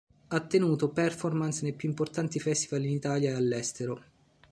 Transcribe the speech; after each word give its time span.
Ha 0.29 0.39
tenuto 0.47 0.89
"performance" 0.91 1.61
nei 1.61 1.73
più 1.73 1.87
importanti 1.87 2.39
festival 2.39 2.85
in 2.85 2.89
Italia 2.93 3.33
e 3.33 3.33
all'estero. 3.33 4.03